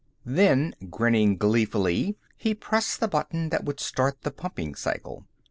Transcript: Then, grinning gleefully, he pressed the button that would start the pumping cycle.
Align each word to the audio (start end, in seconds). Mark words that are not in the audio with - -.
Then, 0.25 0.73
grinning 0.89 1.37
gleefully, 1.37 2.17
he 2.35 2.55
pressed 2.55 2.99
the 3.01 3.07
button 3.07 3.49
that 3.49 3.65
would 3.65 3.79
start 3.79 4.23
the 4.23 4.31
pumping 4.31 4.73
cycle. 4.73 5.27